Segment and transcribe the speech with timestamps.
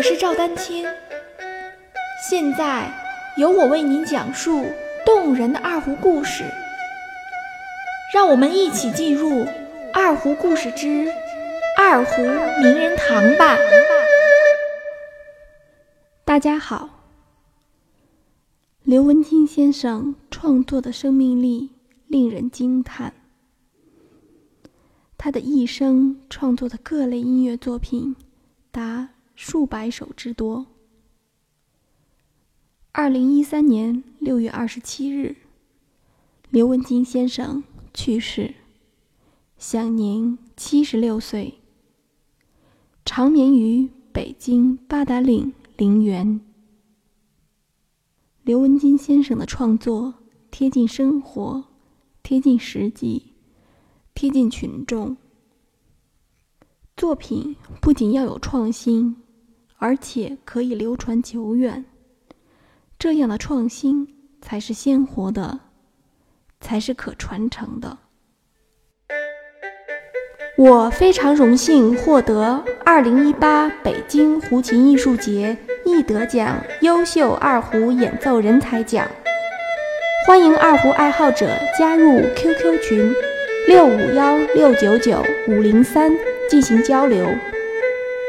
[0.00, 0.86] 我是赵丹青，
[2.26, 2.90] 现在
[3.36, 4.64] 由我为您讲述
[5.04, 6.42] 动人的二胡故事。
[8.14, 9.28] 让我们一起进入
[9.92, 11.06] 《二胡故事之
[11.76, 13.58] 二胡名人堂》吧。
[16.24, 16.88] 大家好，
[18.82, 21.72] 刘文金先生创作的生命力
[22.06, 23.12] 令人惊叹，
[25.18, 28.16] 他的一生创作的各类音乐作品
[28.70, 29.10] 达。
[29.42, 30.66] 数百首之多。
[32.92, 35.34] 二零一三年六月二十七日，
[36.50, 37.64] 刘文金先生
[37.94, 38.54] 去世，
[39.56, 41.54] 享年七十六岁，
[43.06, 46.38] 长眠于北京八达岭陵园。
[48.42, 50.12] 刘文金先生的创作
[50.50, 51.64] 贴近生活，
[52.22, 53.32] 贴近实际，
[54.14, 55.16] 贴近群众。
[56.94, 59.16] 作品不仅要有创新。
[59.80, 61.86] 而且可以流传久远，
[62.98, 64.06] 这样的创新
[64.42, 65.60] 才是鲜活的，
[66.60, 67.96] 才是可传承的。
[70.58, 75.56] 我非常荣幸获得二零一八北京胡琴艺术节
[75.86, 79.08] 易得奖优秀二胡演奏人才奖，
[80.26, 83.14] 欢迎二胡爱好者加入 QQ 群
[83.66, 86.12] 六五幺六九九五零三
[86.50, 87.26] 进行交流。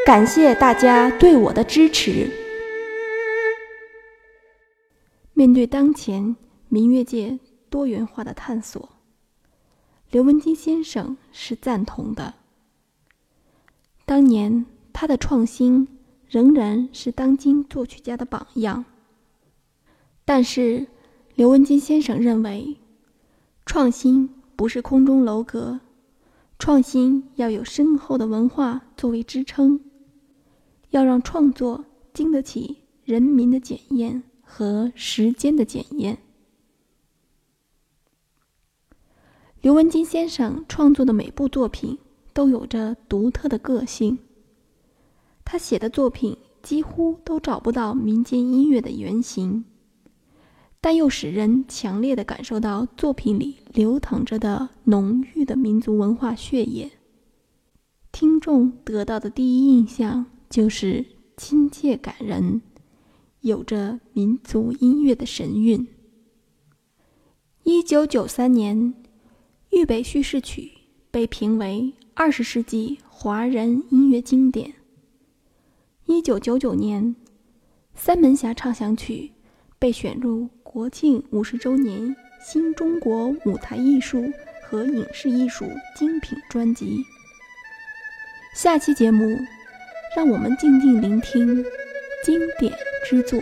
[0.04, 2.28] 感谢大家对我的支持。
[5.34, 6.36] 面对当前
[6.70, 8.90] 民乐界多元化的探索，
[10.10, 12.34] 刘文金先生是赞同的。
[14.04, 15.88] 当年他的创新
[16.28, 18.84] 仍然是当今作曲家的榜样，
[20.26, 20.88] 但是
[21.36, 22.78] 刘文金先生认为，
[23.68, 25.80] 创新不是空中楼阁，
[26.58, 29.80] 创新要有深厚的文化作为支撑。
[30.92, 36.20] 要让创作经得起人民的检验和时间的检验。
[39.62, 41.98] 刘文金先生创作的每部作品
[42.34, 44.18] 都有着独特的个性。
[45.46, 49.66] 他写的作品几乎都找不到民间音乐的原型，
[50.80, 56.92] 但又使人强烈的感受到作品里流淌着的浓郁的民族文化血液。
[58.12, 60.26] 听众得到的第一印象。
[60.52, 61.06] 就是
[61.38, 62.62] 亲切感人，
[63.40, 65.88] 有着民族音乐的神韵。
[67.64, 68.78] 一九九三年，
[69.70, 70.62] 《豫北叙事曲》
[71.10, 74.74] 被评为二十世纪华人音乐经典。
[76.06, 77.06] 一九九九年，
[77.96, 79.32] 《三门峡畅想曲》
[79.80, 82.14] 被选入国庆五十周年
[82.44, 84.30] 新中国舞台艺术
[84.64, 87.02] 和影视艺术精品专辑。
[88.54, 89.40] 下期节目。
[90.14, 91.64] 让我们静静聆听
[92.22, 92.72] 经典
[93.06, 93.42] 之作。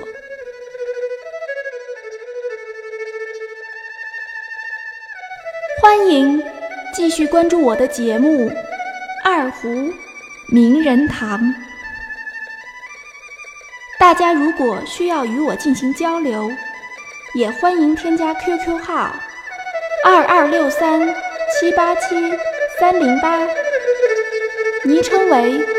[5.81, 6.39] 欢迎
[6.93, 8.47] 继续关注我的节目
[9.23, 9.67] 《二胡
[10.53, 11.39] 名人堂》。
[13.99, 16.51] 大家如果需要与我进行交流，
[17.33, 19.15] 也欢迎添加 QQ 号
[20.05, 21.01] 二二六三
[21.59, 22.15] 七八七
[22.79, 23.39] 三零八，
[24.85, 25.78] 昵称为。